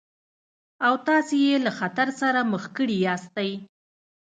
او 0.85 0.93
تاسې 1.07 1.35
يې 1.45 1.55
له 1.65 1.71
خطر 1.79 2.07
سره 2.21 2.39
مخ 2.51 2.63
کړي 2.77 2.97
ياستئ. 3.07 3.51